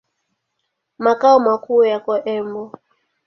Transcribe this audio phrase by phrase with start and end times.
[1.03, 2.63] Makao makuu yako Embu.